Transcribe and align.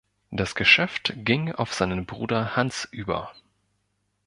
Das 0.31 0.55
Geschäft 0.55 1.13
ging 1.17 1.51
auf 1.51 1.75
seinen 1.75 2.07
Bruder 2.07 2.55
Hans 2.55 2.87
über. 2.91 3.31